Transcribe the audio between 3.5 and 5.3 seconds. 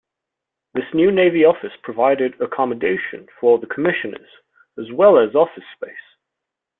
the Commissioners, as well